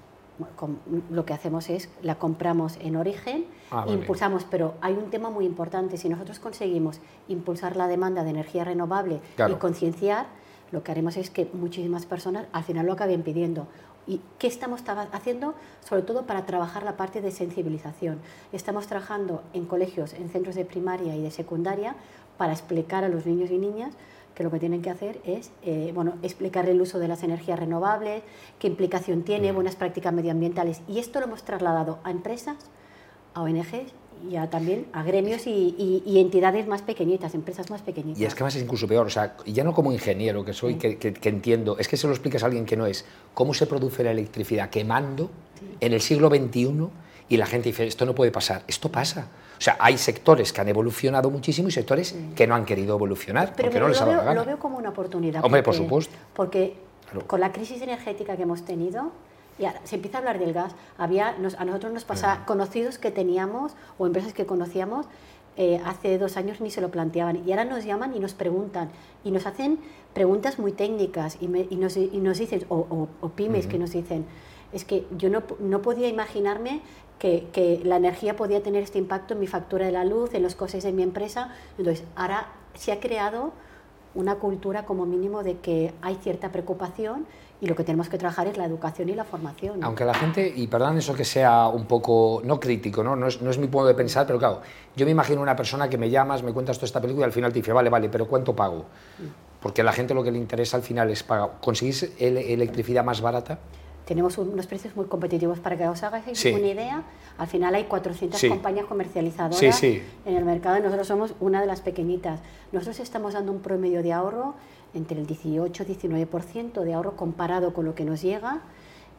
Con- 0.57 0.79
lo 1.11 1.25
que 1.25 1.33
hacemos 1.33 1.69
es 1.69 1.91
la 2.03 2.15
compramos 2.17 2.77
en 2.81 2.95
origen, 2.97 3.45
Ah, 3.71 3.85
vale. 3.85 3.93
impulsamos, 3.93 4.45
pero 4.45 4.75
hay 4.81 4.95
un 4.95 5.11
tema 5.11 5.31
muy 5.31 5.45
importante. 5.45 5.97
Si 5.97 6.09
nosotros 6.09 6.39
conseguimos 6.39 7.01
impulsar 7.29 7.77
la 7.77 7.87
demanda 7.89 8.23
de 8.25 8.31
energía 8.31 8.65
renovable 8.65 9.21
Claro. 9.37 9.55
y 9.55 9.57
concienciar, 9.59 10.27
lo 10.71 10.83
que 10.83 10.93
haremos 10.93 11.17
es 11.17 11.31
que 11.31 11.49
muchísimas 11.53 12.07
personas 12.07 12.47
al 12.53 12.65
final 12.65 12.87
lo 12.87 12.93
acaben 12.93 13.23
pidiendo. 13.23 13.67
¿Y 14.07 14.21
qué 14.39 14.47
estamos 14.47 14.83
haciendo? 15.13 15.55
Sobre 15.87 16.03
todo 16.03 16.25
para 16.25 16.47
trabajar 16.47 16.83
la 16.83 16.97
parte 16.97 17.21
de 17.21 17.31
sensibilización. 17.31 18.21
Estamos 18.53 18.87
trabajando 18.87 19.43
en 19.53 19.67
colegios, 19.67 20.15
en 20.15 20.31
centros 20.31 20.55
de 20.55 20.65
primaria 20.65 21.15
y 21.15 21.23
de 21.23 21.31
secundaria 21.31 21.95
para 22.39 22.53
explicar 22.53 23.05
a 23.05 23.09
los 23.09 23.27
niños 23.27 23.51
y 23.51 23.59
niñas 23.59 23.95
que 24.35 24.45
lo 24.45 24.51
que 24.51 24.61
tienen 24.61 24.83
que 24.83 24.91
hacer 24.91 25.21
es 25.25 25.51
eh, 25.63 25.91
bueno, 25.95 26.15
explicar 26.23 26.69
el 26.69 26.81
uso 26.81 26.99
de 27.01 27.09
las 27.09 27.23
energías 27.25 27.59
renovables, 27.59 28.23
qué 28.59 28.69
implicación 28.69 29.25
tiene, 29.25 29.53
buenas 29.53 29.75
prácticas 29.77 30.15
medioambientales. 30.15 30.81
Y 30.87 31.01
esto 31.01 31.19
lo 31.19 31.27
hemos 31.27 31.43
trasladado 31.43 31.99
a 32.05 32.11
empresas, 32.13 32.57
a 33.35 33.43
ONGs 33.43 33.93
y 34.31 34.37
a, 34.37 34.49
también 34.51 34.87
a 34.93 35.03
gremios 35.03 35.47
y, 35.47 35.51
y- 35.79 36.03
y 36.07 36.21
entidades 36.21 36.67
más 36.67 36.83
pequeñitas, 36.83 37.35
empresas 37.35 37.71
más 37.71 37.83
pequeñitas. 37.83 38.21
Y 38.21 38.25
es 38.25 38.35
que 38.35 38.39
además 38.43 38.57
es 38.57 38.63
incluso 38.63 38.87
peor, 38.89 39.07
o 39.07 39.11
sea, 39.11 39.37
ya 39.47 39.65
no 39.65 39.73
como 39.75 39.93
ingeniero 39.93 40.45
que 40.45 40.53
soy, 40.53 40.75
que, 40.77 40.97
que- 40.99 41.13
que 41.13 41.29
entiendo, 41.29 41.77
es 41.79 41.89
que 41.89 41.97
se 41.97 42.07
lo 42.07 42.13
explicas 42.13 42.43
a 42.43 42.47
alguien 42.47 42.65
que 42.67 42.77
no 42.77 42.87
es, 42.87 43.05
cómo 43.35 43.55
se 43.55 43.67
produce 43.67 44.03
la 44.05 44.11
electricidad 44.13 44.71
quemando 44.71 45.31
en 45.81 45.93
el 45.93 46.01
siglo 46.01 46.29
XXI 46.29 46.89
y 47.29 47.37
la 47.37 47.47
gente 47.47 47.69
dice, 47.69 47.87
esto 47.87 48.07
no 48.07 48.15
puede 48.15 48.31
pasar, 48.31 48.63
esto 48.69 48.91
pasa. 48.91 49.29
O 49.59 49.61
sea, 49.61 49.77
hay 49.81 49.99
sectores 49.99 50.53
que 50.53 50.61
han 50.61 50.69
evolucionado 50.69 51.31
muchísimo 51.31 51.69
y 51.69 51.73
sectores 51.73 52.15
que 52.37 52.47
no 52.47 52.55
han 52.55 52.65
querido 52.65 52.95
evolucionar 52.95 53.53
Pero 53.57 53.69
porque 53.69 53.81
no 53.81 53.89
les 53.89 53.99
lo, 54.01 54.05
ha 54.05 54.09
dado 54.11 54.25
veo, 54.25 54.35
lo 54.35 54.45
veo 54.45 54.59
como 54.59 54.79
una 54.79 54.91
oportunidad. 54.91 55.45
Hombre, 55.45 55.63
por 55.63 55.75
supuesto. 55.75 56.15
Porque 56.35 56.75
Claro. 57.11 57.27
con 57.27 57.41
la 57.41 57.53
crisis 57.53 57.81
energética 57.83 58.37
que 58.37 58.43
hemos 58.43 58.65
tenido, 58.65 59.13
y 59.59 59.65
ahora 59.65 59.81
se 59.85 59.97
empieza 59.97 60.19
a 60.19 60.21
hablar 60.21 60.39
del 60.39 60.53
gas, 60.53 60.75
había, 60.97 61.33
nos- 61.39 61.55
a 61.55 61.65
nosotros 61.65 61.93
nos 61.93 62.05
pasa, 62.05 62.45
conocidos 62.47 62.99
que 62.99 63.11
teníamos 63.11 63.75
o 63.99 64.07
empresas 64.07 64.33
que 64.33 64.47
conocíamos, 64.47 65.07
eh, 65.57 65.81
hace 65.85 66.19
dos 66.19 66.37
años 66.37 66.61
ni 66.61 66.71
se 66.71 66.81
lo 66.81 66.91
planteaban. 66.91 67.43
Y 67.47 67.51
ahora 67.51 67.65
nos 67.65 67.85
llaman 67.85 68.15
y 68.15 68.21
nos 68.21 68.35
preguntan. 68.35 68.91
Y 69.25 69.33
nos 69.33 69.45
hacen 69.47 69.81
preguntas 70.15 70.59
muy 70.61 70.71
técnicas 70.73 71.37
y, 71.41 71.49
me- 71.49 71.67
y 71.69 71.77
nos, 71.77 71.97
y 71.97 72.07
nos 72.19 72.39
dicen, 72.39 72.65
o, 72.69 72.77
o- 72.77 73.09
o 73.21 73.29
pymes 73.31 73.67
que 73.67 73.79
nos 73.79 73.91
dicen, 73.91 74.25
es 74.73 74.85
que 74.85 75.07
yo 75.17 75.31
no, 75.31 75.43
no 75.59 75.83
podía 75.83 76.07
imaginarme 76.09 76.81
que, 77.19 77.49
que 77.53 77.81
la 77.83 77.97
energía 77.97 78.37
podía 78.37 78.63
tener 78.63 78.85
este 78.85 78.99
impacto 78.99 79.35
en 79.35 79.41
mi 79.41 79.49
factura 79.49 79.87
de 79.87 79.91
la 79.93 80.05
luz, 80.05 80.33
en 80.35 80.43
los 80.45 80.55
costes 80.55 80.85
de 80.85 80.93
mi 80.93 81.03
empresa. 81.03 81.53
Entonces, 81.77 82.05
ahora 82.15 82.47
se 82.75 82.93
ha 82.93 83.01
creado 83.01 83.53
una 84.15 84.37
cultura 84.37 84.87
como 84.87 85.07
mínimo 85.07 85.43
de 85.43 85.59
que 85.59 85.93
hay 86.03 86.15
cierta 86.17 86.53
preocupación 86.53 87.27
y 87.61 87.67
lo 87.67 87.75
que 87.75 87.83
tenemos 87.85 88.09
que 88.09 88.19
trabajar 88.19 88.47
es 88.47 88.57
la 88.57 88.65
educación 88.65 89.09
y 89.09 89.15
la 89.15 89.25
formación. 89.25 89.83
Aunque 89.83 90.05
la 90.05 90.15
gente, 90.15 90.53
y 90.55 90.67
perdón 90.69 90.97
eso 90.99 91.15
que 91.15 91.25
sea 91.25 91.67
un 91.69 91.87
poco, 91.87 92.41
no 92.45 92.61
crítico, 92.61 93.03
¿no? 93.03 93.17
No, 93.17 93.27
es, 93.27 93.43
no 93.43 93.51
es 93.51 93.59
mi 93.59 93.67
modo 93.67 93.89
de 93.89 93.95
pensar, 93.95 94.27
pero 94.27 94.39
claro, 94.39 94.61
yo 94.97 95.05
me 95.05 95.11
imagino 95.13 95.41
una 95.43 95.57
persona 95.57 95.89
que 95.89 95.99
me 95.99 96.09
llamas, 96.11 96.43
me 96.43 96.53
cuentas 96.53 96.77
toda 96.79 96.87
esta 96.87 97.01
película 97.01 97.25
y 97.25 97.29
al 97.29 97.33
final 97.33 97.53
te 97.53 97.59
dice, 97.59 97.73
vale, 97.73 97.91
vale, 97.91 98.09
pero 98.09 98.29
¿cuánto 98.29 98.55
pago? 98.55 98.85
Porque 99.61 99.81
a 99.81 99.85
la 99.85 99.93
gente 99.93 100.15
lo 100.15 100.23
que 100.23 100.31
le 100.31 100.39
interesa 100.39 100.77
al 100.77 100.85
final 100.85 101.11
es 101.11 101.23
pagar. 101.25 101.55
¿Conseguís 101.61 102.13
ele- 102.19 102.53
electricidad 102.53 103.03
más 103.05 103.21
barata? 103.21 103.59
Tenemos 104.05 104.39
unos 104.39 104.67
precios 104.67 104.97
muy 104.97 105.05
competitivos 105.07 105.59
para 105.59 105.77
que 105.77 105.87
os 105.87 106.03
hagáis 106.03 106.39
Sí. 106.39 106.51
una 106.53 106.67
idea. 106.69 107.03
Al 107.37 107.47
final 107.47 107.75
hay 107.75 107.85
400 107.85 108.41
Sí. 108.41 108.49
compañías 108.49 108.87
comercializadoras 108.87 109.59
Sí, 109.77 110.03
en 110.25 110.37
el 110.37 110.45
mercado 110.47 110.79
y 110.79 110.81
nosotros 110.81 111.07
somos 111.09 111.35
una 111.41 111.61
de 111.61 111.67
las 111.67 111.83
pequeñitas. 111.83 112.41
Nosotros 112.73 113.01
estamos 113.01 113.35
dando 113.35 113.53
un 113.53 113.61
promedio 113.61 114.03
de 114.03 114.13
ahorro 114.15 114.55
entre 114.95 115.21
el 115.21 115.27
18 115.27 115.83
y 115.83 115.87
19% 115.95 116.83
de 116.83 116.95
ahorro 116.95 117.17
comparado 117.17 117.73
con 117.75 117.85
lo 117.85 117.95
que 117.95 118.05
nos 118.05 118.23
llega 118.23 118.61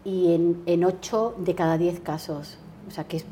y 0.05 0.33
en, 0.33 0.61
en 0.65 0.83
8 0.83 1.35
de 1.39 1.55
cada 1.55 1.77
10 1.77 1.99
casos. 2.01 2.57
O 2.87 2.91
sea 2.91 3.03
que 3.05 3.17
es 3.17 3.25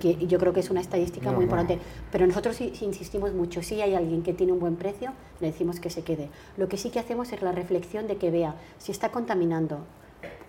que 0.00 0.26
yo 0.26 0.38
creo 0.38 0.52
que 0.52 0.60
es 0.60 0.68
una 0.68 0.80
estadística 0.82 1.26
No, 1.30 1.36
muy 1.36 1.46
no. 1.46 1.52
importante. 1.52 1.78
Pero 2.12 2.26
nosotros 2.26 2.54
sí, 2.56 2.72
sí 2.74 2.84
insistimos 2.84 3.32
mucho, 3.32 3.62
si 3.62 3.80
hay 3.80 3.94
alguien 3.94 4.22
que 4.22 4.34
tiene 4.34 4.52
un 4.52 4.58
buen 4.60 4.76
precio, 4.76 5.12
le 5.40 5.46
decimos 5.46 5.80
que 5.80 5.88
se 5.88 6.02
quede. 6.02 6.28
Lo 6.58 6.68
que 6.68 6.76
sí 6.76 6.90
que 6.90 6.98
hacemos 6.98 7.32
es 7.32 7.40
la 7.40 7.52
reflexión 7.52 8.06
de 8.06 8.16
que 8.16 8.30
vea 8.30 8.56
si 8.78 8.92
está 8.92 9.10
contaminando 9.10 9.78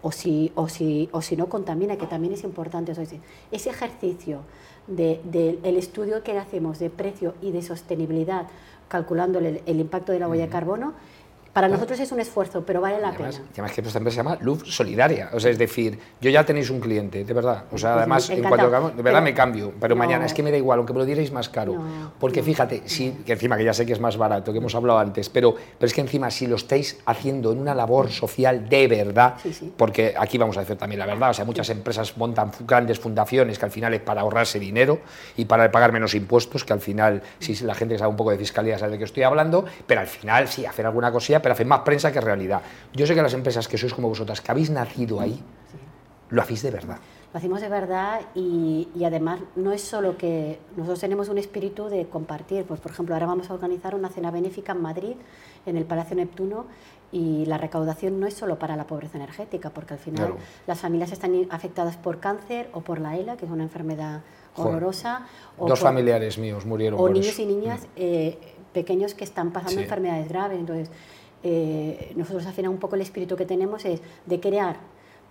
o 0.02 0.12
si, 0.12 0.52
o 0.56 0.68
si, 0.68 1.08
o 1.14 1.22
si 1.22 1.38
no 1.38 1.48
contamina, 1.48 1.96
que 1.98 2.08
también 2.08 2.34
es 2.34 2.44
importante. 2.44 2.92
O 2.92 2.96
sea, 2.96 3.06
ese- 3.06 3.70
ejercicio 3.70 4.42
del 4.88 5.20
de, 5.32 5.60
el 5.64 5.78
estudio 5.78 6.24
que 6.24 6.38
hacemos 6.38 6.78
de 6.80 6.90
precio 6.90 7.34
y 7.42 7.52
de 7.52 7.62
sostenibilidad, 7.62 8.48
calculándole 8.88 9.50
el, 9.50 9.62
el 9.66 9.80
impacto 9.80 10.12
de 10.12 10.20
la 10.20 10.28
huella 10.28 10.46
de 10.46 10.50
carbono, 10.50 10.94
Para 11.58 11.70
nosotros 11.70 12.00
es 12.00 12.12
un 12.12 12.20
esfuerzo, 12.20 12.64
pero 12.64 12.82
vale 12.82 13.02
la 13.02 13.08
además, 13.08 13.38
pena. 13.38 13.48
Además 13.54 13.72
que 13.72 13.82
esta 13.82 13.98
empresa 13.98 14.14
se 14.14 14.24
llama 14.24 14.38
Luz 14.42 14.62
Solidaria. 14.68 15.32
O 15.34 15.40
sea, 15.40 15.50
es 15.50 15.58
decir, 15.58 15.98
yo 16.22 16.30
ya 16.30 16.46
tenéis 16.46 16.70
un 16.70 16.80
cliente, 16.80 17.24
de 17.24 17.34
verdad. 17.34 17.64
O 17.72 17.80
sea, 17.80 17.96
además, 17.96 18.30
en 18.30 18.44
cuanto 18.44 18.66
de 18.68 18.72
verdad 18.72 18.94
pero- 19.02 19.22
me 19.24 19.34
cambio. 19.34 19.74
Pero 19.82 19.96
no. 19.96 20.00
mañana 20.00 20.28
es 20.28 20.36
que 20.36 20.44
me 20.44 20.52
da 20.52 20.58
igual, 20.58 20.78
aunque 20.78 20.94
me 20.94 21.00
lo 21.00 21.06
dierais 21.06 21.32
más 21.32 21.50
caro. 21.50 21.74
No, 21.74 22.12
porque 22.20 22.42
no, 22.42 22.46
fíjate, 22.46 22.84
sí, 22.86 23.24
que 23.26 23.34
encima 23.34 23.58
que 23.58 23.64
ya 23.64 23.74
sé 23.74 23.88
que 23.88 23.94
es 23.94 24.00
más 24.00 24.18
barato, 24.18 24.52
que 24.52 24.60
hemos 24.60 24.76
hablado 24.76 25.00
antes, 25.00 25.30
pero, 25.30 25.56
pero 25.56 25.88
es 25.88 25.96
que 25.96 26.02
encima 26.02 26.30
si 26.30 26.46
lo 26.46 26.58
estáis 26.58 27.00
haciendo 27.08 27.52
en 27.52 27.58
una 27.58 27.74
labor 27.74 28.12
social 28.12 28.70
de 28.70 28.88
verdad, 28.88 29.34
Sí, 29.42 29.52
sí. 29.52 29.74
porque 29.76 30.14
aquí 30.16 30.38
vamos 30.38 30.58
a 30.58 30.60
decir 30.60 30.78
también 30.78 31.00
la 31.00 31.08
verdad, 31.08 31.32
o 31.32 31.34
sea, 31.34 31.44
muchas 31.44 31.68
empresas 31.72 32.16
montan 32.18 32.52
grandes 32.68 33.00
fundaciones 33.00 33.58
que 33.58 33.66
al 33.66 33.72
final 33.72 33.96
es 33.96 34.02
para 34.02 34.22
ahorrarse 34.22 34.60
dinero 34.60 35.00
y 35.36 35.46
para 35.46 35.72
pagar 35.72 35.92
menos 35.92 36.14
impuestos, 36.14 36.64
que 36.64 36.74
al 36.74 36.82
final, 36.82 37.24
si 37.40 37.56
la 37.66 37.74
gente 37.74 37.96
que 37.96 38.00
sabe 38.00 38.12
un 38.12 38.16
poco 38.18 38.30
de 38.30 38.38
fiscalidad 38.38 38.78
sabe 38.78 38.92
de 38.92 38.98
qué 39.00 39.06
estoy 39.06 39.24
hablando, 39.24 39.66
pero 39.88 40.02
al 40.02 40.08
final 40.08 40.48
sí, 40.48 40.64
hacen 40.64 40.86
alguna 40.86 41.12
cosilla, 41.12 41.42
pero 41.48 41.54
hacen 41.54 41.68
más 41.70 41.80
prensa 41.80 42.12
que 42.12 42.20
realidad. 42.20 42.62
Yo 42.94 43.08
sé 43.08 43.16
que 43.16 43.22
las 43.22 43.34
empresas 43.34 43.70
que 43.70 43.78
sois 43.78 43.94
como 43.94 44.10
vosotras, 44.10 44.42
que 44.42 44.52
habéis 44.52 44.70
nacido 44.70 45.22
ahí, 45.22 45.42
lo 46.30 46.42
hacéis 46.42 46.62
de 46.62 46.72
verdad. 46.72 46.98
Lo 47.32 47.38
hacemos 47.38 47.62
de 47.62 47.70
verdad 47.70 48.20
y, 48.36 48.90
y 48.94 49.06
además 49.06 49.40
no 49.56 49.72
es 49.72 49.82
solo 49.82 50.18
que 50.18 50.60
nosotros 50.76 51.00
tenemos 51.00 51.30
un 51.30 51.38
espíritu 51.38 51.88
de 51.88 52.06
compartir. 52.10 52.66
Pues, 52.66 52.82
por 52.82 52.92
ejemplo, 52.92 53.16
ahora 53.16 53.28
vamos 53.28 53.50
a 53.50 53.54
organizar 53.54 53.96
una 53.96 54.10
cena 54.10 54.30
benéfica 54.30 54.74
en 54.74 54.82
Madrid, 54.82 55.16
en 55.66 55.78
el 55.78 55.86
Palacio 55.86 56.18
Neptuno, 56.18 56.66
y 57.14 57.46
la 57.46 57.58
recaudación 57.58 58.20
no 58.20 58.28
es 58.28 58.34
solo 58.34 58.60
para 58.60 58.76
la 58.76 58.86
pobreza 58.86 59.16
energética, 59.18 59.70
porque 59.70 59.94
al 59.94 60.00
final 60.02 60.26
Claro. 60.26 60.38
las 60.68 60.80
familias 60.82 61.14
están 61.14 61.34
afectadas 61.50 61.96
por 61.96 62.20
cáncer 62.20 62.70
o 62.74 62.82
por 62.82 63.00
la 63.00 63.16
ELA, 63.16 63.38
que 63.38 63.46
es 63.46 63.52
una 63.52 63.64
enfermedad 63.64 64.20
Joder. 64.54 64.76
horrorosa. 64.76 65.26
O 65.58 65.66
Dos 65.70 65.80
por- 65.80 65.88
familiares 65.88 66.38
míos 66.38 66.66
murieron 66.66 67.00
o 67.00 67.04
por 67.04 67.12
niños 67.12 67.28
eso. 67.30 67.42
y 67.44 67.46
niñas 67.46 67.88
eh, 67.96 68.38
pequeños 68.74 69.14
que 69.14 69.24
están 69.24 69.52
pasando 69.52 69.78
Sí. 69.80 69.84
enfermedades 69.84 70.28
graves. 70.28 70.60
Entonces, 70.60 70.92
eh, 71.44 72.14
nosotros 72.16 72.46
al 72.46 72.54
final 72.54 72.72
un 72.72 72.80
poco 72.80 72.96
el 72.96 73.02
espíritu 73.02 73.36
que 73.36 73.46
tenemos 73.46 73.86
es 73.86 74.02
de 74.26 74.40
crear 74.40 74.78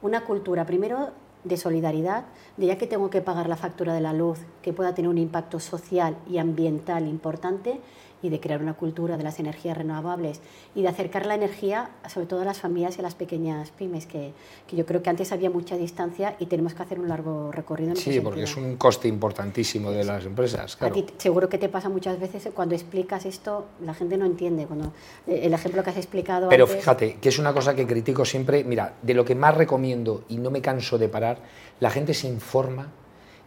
una 0.03 0.25
cultura, 0.25 0.65
primero 0.67 1.11
de 1.45 1.57
solidaridad, 1.57 2.25
de 2.57 2.67
ya 2.67 2.79
que 2.79 2.87
tengo 2.87 3.09
que 3.11 3.21
pagar 3.21 3.49
la 3.49 3.57
factura 3.57 3.95
de 3.95 4.01
la 4.01 4.13
luz, 4.13 4.39
que 4.63 4.73
pueda 4.73 4.95
tener 4.95 5.09
un 5.09 5.19
impacto 5.19 5.61
social 5.61 6.17
y 6.29 6.39
ambiental 6.39 7.07
importante, 7.07 7.81
y 8.23 8.31
de 8.31 8.41
crear 8.41 8.63
una 8.63 8.75
cultura 8.75 9.17
de 9.17 9.23
las 9.23 9.39
energías 9.39 9.77
renovables 9.77 10.41
y 10.75 10.83
de 10.83 10.89
acercar 10.89 11.27
la 11.27 11.35
energía 11.35 11.91
sobre 12.09 12.27
todo 12.27 12.41
a 12.43 12.45
las 12.45 12.59
familias 12.61 12.97
y 12.97 13.01
a 13.01 13.03
las 13.03 13.15
pequeñas 13.15 13.71
pymes, 13.71 14.07
que, 14.07 14.33
que 14.67 14.75
yo 14.77 14.87
creo 14.87 15.03
que 15.03 15.11
antes 15.11 15.33
había 15.33 15.51
mucha 15.51 15.77
distancia 15.77 16.35
y 16.39 16.47
tenemos 16.47 16.75
que 16.75 16.83
hacer 16.83 16.99
un 16.99 17.09
largo 17.09 17.53
recorrido. 17.53 17.91
En 17.91 17.97
ese 17.97 18.13
Sí, 18.15 18.21
porque 18.21 18.43
es 18.45 18.51
sentido. 18.51 18.71
un 18.73 18.77
coste 18.79 19.09
importantísimo 19.09 19.91
de 19.91 20.05
las 20.05 20.25
empresas. 20.25 20.75
A 20.77 20.79
Claro. 20.79 20.95
ti 20.95 21.03
t- 21.03 21.15
seguro 21.19 21.49
que 21.49 21.59
te 21.59 21.69
pasa 21.69 21.89
muchas 21.89 22.19
veces 22.19 22.49
cuando 22.55 22.75
explicas 22.75 23.27
esto, 23.27 23.67
la 23.85 23.93
gente 23.95 24.17
no 24.17 24.25
entiende. 24.27 24.67
Cuando 24.67 24.93
eh, 25.27 25.41
el 25.45 25.53
ejemplo 25.55 25.83
que 25.85 25.91
has 25.91 25.97
explicado 25.97 26.49
Pero 26.49 26.65
antes, 26.65 26.79
fíjate, 26.79 27.17
que 27.21 27.29
es 27.29 27.39
una 27.39 27.53
cosa 27.53 27.75
que 27.75 27.87
critico 27.87 28.25
siempre, 28.25 28.65
mira, 28.65 28.95
de 29.03 29.15
lo 29.15 29.25
que 29.25 29.35
más 29.35 29.55
recomiendo 29.55 30.25
y 30.29 30.39
no 30.39 30.51
me 30.51 30.61
canso 30.63 30.97
de 30.99 31.09
parar, 31.09 31.39
la 31.81 31.91
gente 31.91 32.15
se 32.15 32.29
informa 32.29 32.89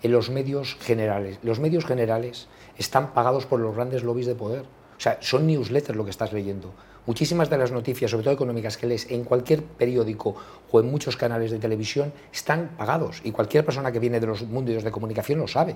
en 0.02 0.12
los 0.12 0.30
medios 0.30 0.76
generales. 0.80 1.40
Los 1.44 1.60
medios 1.60 1.86
generales 1.86 2.48
están 2.78 3.14
pagados 3.14 3.46
por 3.46 3.60
los 3.60 3.76
grandes 3.76 4.04
lobbies 4.04 4.28
de 4.28 4.36
poder. 4.36 4.62
O 4.62 5.02
sea, 5.02 5.18
son 5.22 5.48
newsletters 5.48 5.98
lo 5.98 6.04
que 6.04 6.12
estás 6.12 6.34
leyendo. 6.34 6.74
Muchísimas 7.10 7.50
de 7.50 7.58
las 7.58 7.72
noticias, 7.72 8.12
sobre 8.12 8.24
todo 8.24 8.36
económicas, 8.36 8.78
que 8.78 8.86
lees 8.86 9.10
en 9.10 9.24
cualquier 9.24 9.64
periódico 9.64 10.36
o 10.70 10.80
en 10.80 10.92
muchos 10.92 11.18
canales 11.18 11.50
de 11.50 11.58
televisión, 11.58 12.14
están 12.32 12.76
pagados. 12.78 13.22
Y 13.24 13.32
cualquier 13.32 13.66
persona 13.66 13.92
que 13.92 13.98
viene 13.98 14.20
de 14.20 14.28
los 14.28 14.44
mundos 14.44 14.84
de 14.84 14.92
comunicación 14.92 15.40
lo 15.40 15.48
sabe. 15.48 15.76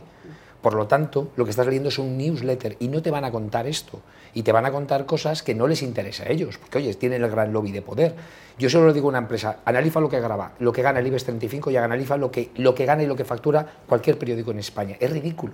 Por 0.62 0.76
lo 0.76 0.86
tanto, 0.86 1.32
lo 1.36 1.44
que 1.44 1.50
estás 1.50 1.66
leyendo 1.66 1.90
es 1.90 1.98
un 1.98 2.20
newsletter 2.20 2.78
y 2.80 2.88
no 2.88 3.02
te 3.02 3.10
van 3.10 3.26
a 3.26 3.32
contar 3.32 3.66
esto. 3.66 4.00
Y 4.36 4.44
te 4.44 4.52
van 4.52 4.68
a 4.68 4.72
contar 4.72 5.08
cosas 5.08 5.42
que 5.42 5.56
no 5.56 5.66
les 5.66 5.82
interesa 5.82 6.26
a 6.26 6.30
ellos, 6.30 6.60
porque, 6.60 6.78
oye, 6.78 6.94
tienen 6.94 7.24
el 7.24 7.32
gran 7.32 7.52
lobby 7.52 7.72
de 7.72 7.82
poder. 7.82 8.14
Yo 8.60 8.70
solo 8.70 8.86
le 8.86 8.94
digo 8.94 9.08
a 9.08 9.10
una 9.10 9.18
empresa, 9.18 9.58
analiza 9.66 10.00
lo 10.00 10.10
que 10.10 10.20
graba, 10.20 10.52
lo 10.60 10.72
que 10.72 10.84
gana 10.84 11.00
el 11.00 11.08
IBEX 11.08 11.24
35 11.24 11.72
y 11.72 11.78
analiza 11.78 12.16
lo 12.16 12.30
que, 12.30 12.52
lo 12.58 12.76
que 12.76 12.86
gana 12.86 13.02
y 13.02 13.08
lo 13.08 13.16
que 13.16 13.26
factura 13.26 13.80
cualquier 13.90 14.20
periódico 14.20 14.52
en 14.52 14.60
España. 14.60 14.98
Es 15.00 15.10
ridículo. 15.10 15.54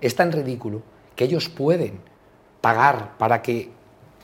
Es 0.00 0.16
tan 0.16 0.32
ridículo 0.32 0.82
que 1.14 1.22
ellos 1.22 1.48
pueden 1.48 2.00
pagar 2.60 3.16
para 3.16 3.42
que, 3.42 3.70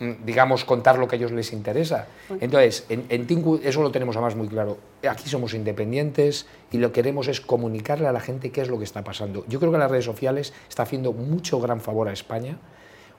digamos, 0.01 0.65
contar 0.65 0.99
lo 0.99 1.07
que 1.07 1.17
a 1.17 1.19
ellos 1.19 1.31
les 1.31 1.53
interesa. 1.53 2.07
Entonces, 2.41 2.87
en, 2.89 3.05
en 3.11 3.27
Tinku 3.27 3.61
eso 3.63 3.83
lo 3.83 3.93
tenemos 3.93 4.17
además 4.17 4.35
muy 4.35 4.49
claro. 4.49 4.79
Aquí 5.09 5.29
somos 5.29 5.53
independientes 5.53 6.47
y 6.73 6.79
lo 6.79 6.89
que 6.89 7.01
queremos 7.01 7.29
es 7.29 7.41
comunicarle 7.41 8.07
a 8.07 8.13
la 8.13 8.21
gente 8.21 8.51
qué 8.51 8.63
es 8.63 8.69
lo 8.69 8.79
que 8.79 8.85
está 8.85 9.05
pasando. 9.05 9.45
Yo 9.49 9.61
creo 9.61 9.71
que 9.71 9.79
las 9.79 9.91
redes 9.91 10.07
sociales 10.07 10.55
está 10.69 10.85
haciendo 10.85 11.13
mucho 11.13 11.61
gran 11.61 11.81
favor 11.81 12.09
a 12.09 12.13
España 12.13 12.57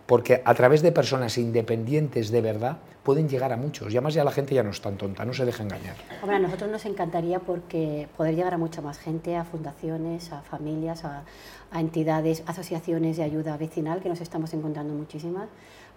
porque 0.08 0.42
a 0.44 0.54
través 0.56 0.82
de 0.82 0.92
personas 0.92 1.38
independientes 1.38 2.32
de 2.32 2.42
verdad 2.42 2.80
pueden 3.04 3.30
llegar 3.30 3.54
a 3.54 3.58
muchos. 3.58 3.94
Y 3.94 3.98
además 3.98 4.14
ya 4.14 4.24
la 4.24 4.32
gente 4.32 4.54
ya 4.54 4.64
no 4.64 4.72
es 4.72 4.82
tan 4.82 4.98
tonta, 4.98 5.24
no 5.24 5.34
se 5.34 5.46
deja 5.46 5.64
engañar. 5.64 5.96
hombre, 6.22 6.36
a 6.36 6.40
nosotros 6.40 6.70
nos 6.70 6.86
encantaría 6.86 7.40
porque 7.40 8.08
poder 8.18 8.36
llegar 8.36 8.54
a 8.54 8.58
mucha 8.58 8.82
más 8.82 8.98
gente, 8.98 9.36
a 9.38 9.46
fundaciones, 9.46 10.32
a 10.32 10.42
familias, 10.42 11.06
a, 11.06 11.24
a 11.72 11.80
entidades, 11.80 12.44
asociaciones 12.46 13.18
de 13.18 13.24
ayuda 13.24 13.56
vecinal, 13.58 14.02
que 14.02 14.10
nos 14.10 14.22
estamos 14.22 14.54
encontrando 14.54 14.94
muchísimas, 14.94 15.48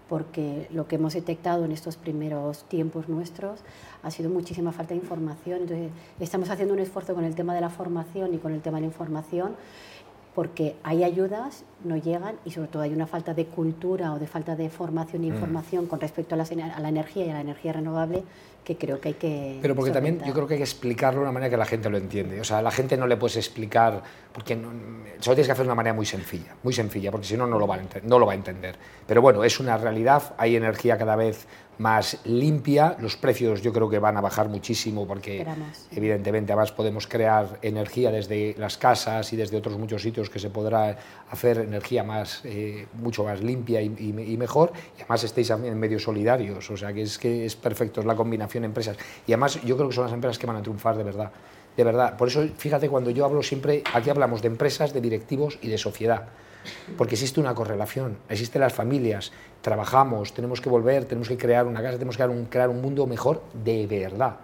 porque 0.08 0.68
lo 0.70 0.86
que 0.86 0.96
hemos 0.96 1.14
detectado 1.14 1.64
en 1.64 1.72
estos 1.72 1.96
primeros 1.96 2.64
tiempos 2.64 3.08
nuestros 3.08 3.60
ha 4.02 4.10
sido 4.10 4.30
muchísima 4.30 4.72
falta 4.72 4.94
de 4.94 5.00
información. 5.00 5.62
Entonces, 5.62 5.90
estamos 6.20 6.50
haciendo 6.50 6.74
un 6.74 6.80
esfuerzo 6.80 7.14
con 7.14 7.24
el 7.24 7.34
tema 7.34 7.54
de 7.54 7.60
la 7.60 7.70
formación 7.70 8.34
y 8.34 8.38
con 8.38 8.52
el 8.52 8.60
tema 8.60 8.78
de 8.78 8.82
la 8.82 8.88
información 8.88 9.56
porque 10.34 10.74
hay 10.82 11.04
ayudas, 11.04 11.64
no 11.84 11.96
llegan 11.96 12.36
y 12.44 12.50
sobre 12.50 12.68
todo 12.68 12.82
hay 12.82 12.92
una 12.92 13.06
falta 13.06 13.34
de 13.34 13.46
cultura 13.46 14.12
o 14.12 14.18
de 14.18 14.26
falta 14.26 14.56
de 14.56 14.68
formación 14.68 15.22
Mm. 15.22 15.24
e 15.24 15.28
información 15.28 15.86
con 15.86 16.00
respecto 16.00 16.34
a, 16.34 16.38
la 16.38 16.88
energía 16.88 17.26
y 17.26 17.30
a 17.30 17.34
la 17.34 17.40
energía 17.40 17.72
renovable 17.72 18.24
que 18.64 18.76
creo 18.76 19.00
que 19.00 19.08
hay 19.08 19.14
que... 19.14 19.58
Pero 19.60 19.74
porque 19.74 19.90
también 19.90 20.20
yo 20.24 20.32
creo 20.32 20.46
que 20.46 20.54
hay 20.54 20.58
que 20.58 20.64
explicarlo 20.64 21.20
de 21.20 21.24
una 21.24 21.32
manera 21.32 21.50
que 21.50 21.56
la 21.56 21.66
gente 21.66 21.90
lo 21.90 21.98
entiende. 21.98 22.40
O 22.40 22.44
sea, 22.44 22.58
a 22.58 22.62
la 22.62 22.70
gente 22.70 22.96
no 22.96 23.06
le 23.06 23.16
puedes 23.16 23.36
explicar, 23.36 24.02
porque 24.32 24.56
no, 24.56 24.70
solo 25.20 25.36
tienes 25.36 25.46
que 25.46 25.52
hacer 25.52 25.64
de 25.64 25.68
una 25.68 25.74
manera 25.74 25.94
muy 25.94 26.06
sencilla, 26.06 26.56
muy 26.62 26.72
sencilla, 26.72 27.10
porque 27.10 27.26
si 27.26 27.36
no, 27.36 27.46
no 27.46 27.58
lo, 27.58 27.66
va 27.66 27.76
a 27.76 27.80
no 28.02 28.18
lo 28.18 28.26
va 28.26 28.32
a 28.32 28.36
entender. 28.36 28.76
Pero 29.06 29.20
bueno, 29.20 29.44
es 29.44 29.60
una 29.60 29.76
realidad, 29.76 30.34
hay 30.38 30.56
energía 30.56 30.96
cada 30.96 31.14
vez 31.14 31.46
más 31.78 32.18
limpia, 32.24 32.96
los 33.00 33.16
precios 33.16 33.62
yo 33.62 33.72
creo 33.72 33.88
que 33.90 33.98
van 33.98 34.16
a 34.16 34.20
bajar 34.20 34.48
muchísimo 34.48 35.06
porque 35.06 35.38
Esperamos. 35.38 35.86
evidentemente 35.90 36.52
además 36.52 36.72
podemos 36.72 37.06
crear 37.06 37.58
energía 37.62 38.10
desde 38.10 38.54
las 38.58 38.76
casas 38.78 39.32
y 39.32 39.36
desde 39.36 39.56
otros 39.56 39.76
muchos 39.78 40.02
sitios 40.02 40.30
que 40.30 40.38
se 40.38 40.50
podrá 40.50 40.96
hacer 41.30 41.58
energía 41.58 42.04
más, 42.04 42.40
eh, 42.44 42.86
mucho 42.94 43.24
más 43.24 43.42
limpia 43.42 43.80
y, 43.82 43.86
y- 43.98 44.32
y 44.32 44.36
mejor 44.36 44.72
y 44.96 45.00
además 45.02 45.24
estáis 45.24 45.50
en 45.50 45.78
medios 45.78 46.02
solidarios, 46.04 46.70
o 46.70 46.76
sea 46.76 46.92
que 46.92 47.02
es 47.02 47.18
que 47.18 47.44
es 47.46 47.56
perfecto, 47.56 48.00
es 48.00 48.06
la 48.06 48.14
combinación 48.16 48.62
de 48.62 48.66
empresas 48.66 48.96
y 49.26 49.32
además 49.32 49.60
yo 49.62 49.76
creo 49.76 49.88
que 49.88 49.94
son 49.94 50.04
las 50.04 50.12
empresas 50.12 50.38
que 50.38 50.46
van 50.46 50.56
a 50.56 50.62
triunfar 50.62 50.96
de 50.96 51.02
verdad, 51.04 51.30
de 51.76 51.84
verdad. 51.84 52.16
Por 52.16 52.28
eso 52.28 52.44
fíjate 52.56 52.88
cuando 52.88 53.10
yo 53.10 53.24
hablo 53.24 53.42
siempre, 53.42 53.82
aquí 53.92 54.10
hablamos 54.10 54.42
de 54.42 54.48
empresas, 54.48 54.92
de 54.94 55.00
directivos 55.00 55.58
y 55.60 55.68
de 55.68 55.78
sociedad 55.78 56.28
porque 56.96 57.14
existe 57.14 57.40
una 57.40 57.54
correlación, 57.54 58.18
existen 58.28 58.60
las 58.60 58.72
familias, 58.72 59.32
trabajamos, 59.60 60.32
tenemos 60.32 60.60
que 60.60 60.68
volver, 60.68 61.04
tenemos 61.04 61.28
que 61.28 61.36
crear 61.36 61.66
una 61.66 61.82
casa, 61.82 61.94
tenemos 61.94 62.16
que 62.16 62.24
crear 62.48 62.68
un, 62.68 62.80
mundo 62.80 63.06
mejor 63.06 63.42
de 63.64 63.86
verdad, 63.86 64.36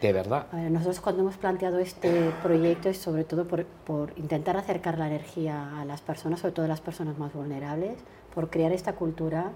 de 0.00 0.12
verdad. 0.12 0.50
Nosotros 0.52 1.00
cuando 1.00 1.22
hemos 1.22 1.36
planteado 1.36 1.78
este 1.78 2.30
proyecto 2.42 2.88
es 2.88 2.98
sobre 2.98 3.24
todo 3.24 3.46
por, 3.46 3.64
por 3.64 4.12
intentar 4.16 4.56
acercar 4.56 4.98
la 4.98 5.06
energía 5.06 5.80
a 5.80 5.84
las 5.84 6.00
personas, 6.00 6.40
sobre 6.40 6.52
todo 6.52 6.64
a 6.64 6.68
las 6.68 6.80
personas 6.80 7.18
más 7.18 7.32
vulnerables, 7.32 7.98
por 8.34 8.50
crear 8.50 8.72
esta 8.72 8.94
cultura 8.94 9.52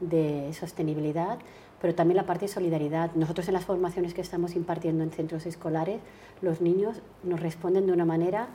de 0.00 0.52
sostenibilidad, 0.58 1.38
pero 1.80 1.94
también 1.94 2.16
la 2.16 2.26
parte 2.26 2.46
de 2.46 2.52
solidaridad. 2.52 3.10
Nosotros 3.14 3.46
en 3.48 3.54
las 3.54 3.64
formaciones 3.64 4.14
que 4.14 4.20
estamos 4.20 4.56
impartiendo 4.56 5.02
en 5.04 5.10
centros 5.10 5.46
escolares, 5.46 6.00
los 6.40 6.60
niños 6.60 7.02
nos 7.22 7.40
responden 7.40 7.86
de 7.86 7.92
una 7.92 8.04
manera 8.04 8.48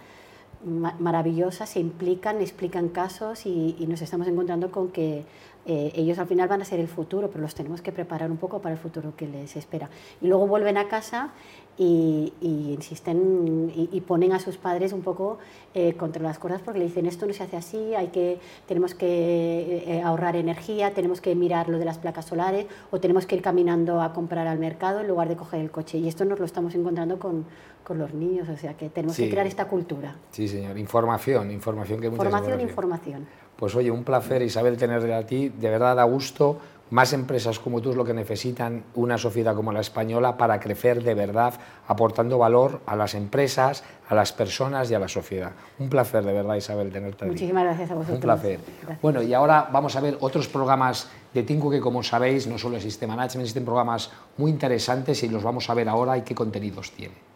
ma- 0.65 0.95
maravillosa, 0.99 1.65
se 1.65 1.79
implican, 1.79 2.41
explican 2.41 2.89
casos 2.89 3.45
y, 3.45 3.75
y 3.79 3.87
nos 3.87 4.01
estamos 4.01 4.27
encontrando 4.27 4.71
con 4.71 4.89
que 4.89 5.23
eh, 5.65 5.91
ellos 5.95 6.17
al 6.19 6.27
final 6.27 6.47
van 6.47 6.61
a 6.61 6.65
ser 6.65 6.79
el 6.79 6.87
futuro, 6.87 7.29
pero 7.29 7.41
los 7.41 7.53
tenemos 7.55 7.81
que 7.81 7.91
preparar 7.91 8.31
un 8.31 8.37
poco 8.37 8.59
para 8.59 8.73
el 8.73 8.79
futuro 8.79 9.13
que 9.15 9.27
les 9.27 9.55
espera. 9.55 9.89
Y 10.21 10.27
luego 10.27 10.47
vuelven 10.47 10.77
a 10.77 10.87
casa 10.87 11.31
y, 11.77 12.33
y 12.41 12.73
insisten 12.73 13.71
y, 13.73 13.89
y 13.91 14.01
ponen 14.01 14.33
a 14.33 14.39
sus 14.39 14.57
padres 14.57 14.91
un 14.91 15.01
poco 15.01 15.37
eh, 15.73 15.93
contra 15.93 16.21
las 16.23 16.37
cuerdas 16.39 16.61
porque 16.61 16.79
le 16.79 16.85
dicen 16.85 17.05
esto 17.05 17.25
no 17.25 17.31
se 17.33 17.43
hace 17.43 17.55
así, 17.55 17.95
hay 17.95 18.07
que, 18.07 18.39
tenemos 18.67 18.95
que 18.95 19.83
eh, 19.87 20.01
ahorrar 20.01 20.35
energía, 20.35 20.93
tenemos 20.93 21.21
que 21.21 21.35
mirar 21.35 21.69
lo 21.69 21.77
de 21.79 21.85
las 21.85 21.97
placas 21.99 22.25
solares 22.25 22.65
o 22.91 22.99
tenemos 22.99 23.25
que 23.25 23.35
ir 23.35 23.41
caminando 23.41 24.01
a 24.01 24.11
comprar 24.13 24.47
al 24.47 24.59
mercado 24.59 24.99
en 25.01 25.07
lugar 25.07 25.29
de 25.29 25.37
coger 25.37 25.61
el 25.61 25.71
coche. 25.71 25.97
Y 25.99 26.07
esto 26.09 26.25
nos 26.25 26.39
lo 26.39 26.45
estamos 26.45 26.75
encontrando 26.75 27.17
con, 27.19 27.45
con 27.85 27.97
los 27.97 28.13
niños, 28.13 28.49
o 28.49 28.57
sea 28.57 28.73
que 28.75 28.89
tenemos 28.89 29.15
Sí. 29.15 29.23
que 29.25 29.29
crear 29.29 29.47
esta 29.47 29.65
cultura. 29.69 30.15
Sí, 30.31 30.47
señor. 30.49 30.77
Información, 30.77 31.51
información 31.51 32.01
que 32.01 32.09
muchas 32.09 32.25
Formación 32.25 32.61
información. 32.61 33.27
Pues 33.55 33.75
oye, 33.75 33.91
un 33.91 34.03
placer, 34.03 34.41
Isabel, 34.41 34.77
tenerle 34.77 35.13
a 35.13 35.25
ti. 35.25 35.49
De 35.49 35.69
verdad 35.69 35.95
da 35.95 36.03
gusto. 36.03 36.57
Más 36.91 37.13
empresas 37.13 37.59
como 37.59 37.81
tú 37.81 37.91
es 37.91 37.95
lo 37.95 38.03
que 38.03 38.15
necesitan 38.15 38.83
una 38.95 39.19
sociedad 39.19 39.53
como 39.53 39.71
la 39.71 39.79
española 39.79 40.37
para 40.37 40.59
crecer 40.59 41.03
de 41.03 41.13
verdad, 41.13 41.53
aportando 41.87 42.39
valor 42.39 42.81
a 42.87 42.95
las 42.95 43.13
empresas, 43.13 43.83
a 44.07 44.15
las 44.15 44.33
personas 44.33 44.89
y 44.89 44.95
a 44.95 44.99
la 44.99 45.07
sociedad. 45.07 45.51
Un 45.77 45.87
placer, 45.89 46.25
de 46.25 46.33
verdad, 46.33 46.55
Isabel, 46.55 46.91
tenerte 46.91 47.25
aquí. 47.25 47.33
Muchísimas 47.33 47.63
gracias 47.65 47.91
a 47.91 47.93
vosotros. 47.93 48.15
Un 48.15 48.21
placer. 48.21 48.59
Bueno, 49.03 49.21
y 49.21 49.35
ahora 49.35 49.69
vamos 49.71 49.95
a 49.95 50.01
ver 50.01 50.17
otros 50.19 50.47
programas 50.47 51.11
de 51.31 51.43
Tinku 51.43 51.69
que, 51.69 51.79
como 51.79 52.01
sabéis, 52.01 52.47
no 52.47 52.57
solo 52.57 52.77
existe 52.77 53.05
Management, 53.05 53.41
existen 53.41 53.65
programas 53.65 54.09
muy 54.37 54.49
interesantes 54.49 55.21
y 55.21 55.29
los 55.29 55.43
vamos 55.43 55.69
a 55.69 55.75
ver 55.75 55.89
ahora 55.89 56.17
y 56.17 56.23
qué 56.23 56.33
contenidos 56.33 56.91
tiene. 56.91 57.28